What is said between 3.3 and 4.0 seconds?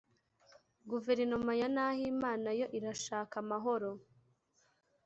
amahoro